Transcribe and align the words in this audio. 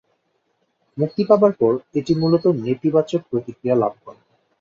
মুক্তি 0.97 1.23
পাবার 1.29 1.51
পর 1.59 1.73
এটি 1.99 2.13
মূলত 2.15 2.45
নেতিবাচক 2.63 3.21
প্রতিক্রিয়া 3.31 3.75
লাভ 3.75 3.93
করে। 4.05 4.21